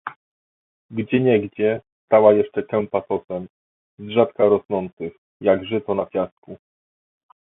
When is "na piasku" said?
5.95-6.57